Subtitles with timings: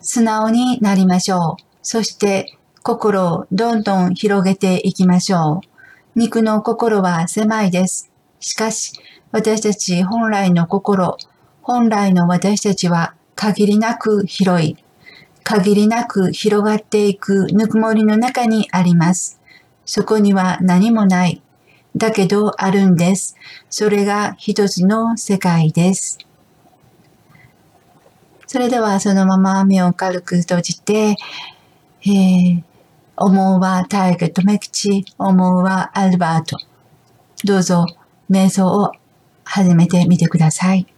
[0.00, 1.62] 素直になりましょう。
[1.82, 6.18] そして心をどんどん広げていきましょう。
[6.18, 8.10] 肉の心は狭いです。
[8.40, 8.92] しかし、
[9.32, 11.16] 私たち本来の心、
[11.62, 14.76] 本来の私たちは限りなく広い、
[15.44, 19.40] 限りなく広がっていくぬくもりの中にあります。
[19.84, 21.42] そこには何もない。
[21.96, 23.36] だけどあるんです。
[23.68, 26.18] それが一つの世界です。
[28.52, 31.14] それではそのまま目を軽く閉じて、
[32.04, 32.62] えー、
[33.16, 36.56] 思うは大河とメキチ、思うはアルバート。
[37.44, 37.86] どうぞ
[38.28, 38.90] 瞑想を
[39.44, 40.88] 始めてみてください。